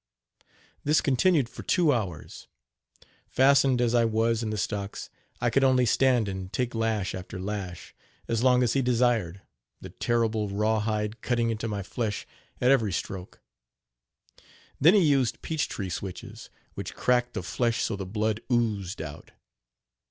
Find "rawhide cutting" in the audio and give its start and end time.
10.49-11.51